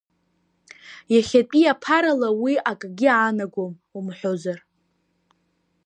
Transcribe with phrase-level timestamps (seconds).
[1.13, 4.59] Иахьатәи аԥарала уи акгьы аанагом умҳәозар…